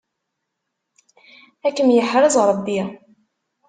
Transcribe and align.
Ad 1.67 1.73
kem-yeḥrez 1.75 2.35
Ṛebbi. 2.49 2.81